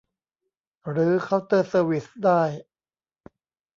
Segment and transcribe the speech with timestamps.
[0.91, 2.43] หรือเคาน์เตอร์เซอร์วิสได้